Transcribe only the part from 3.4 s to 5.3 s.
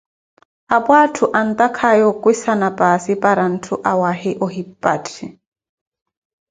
ntthu awaahi ohipathi.